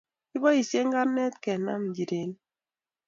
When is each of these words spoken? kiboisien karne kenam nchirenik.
kiboisien 0.29 0.87
karne 0.93 1.25
kenam 1.43 1.81
nchirenik. 1.89 2.37